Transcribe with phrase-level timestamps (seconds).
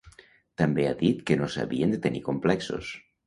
[0.61, 2.91] També ha dit que no s’havien de tenir complexos.